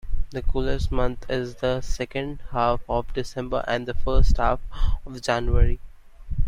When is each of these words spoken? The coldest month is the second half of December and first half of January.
The 0.31 0.41
coldest 0.41 0.91
month 0.91 1.29
is 1.29 1.57
the 1.57 1.79
second 1.81 2.39
half 2.53 2.81
of 2.89 3.13
December 3.13 3.63
and 3.67 3.87
first 4.03 4.37
half 4.37 4.59
of 5.05 5.21
January. 5.21 5.79